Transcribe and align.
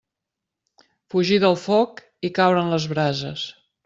Fugir 1.13 1.37
del 1.43 1.57
foc 1.65 2.01
i 2.31 2.31
caure 2.39 2.63
en 2.63 2.73
les 2.77 2.89
brases. 2.95 3.45